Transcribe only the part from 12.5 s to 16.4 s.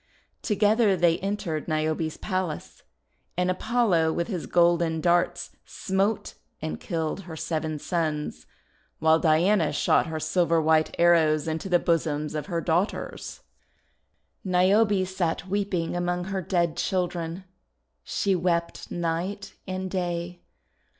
daughters. Niobe sat weeping among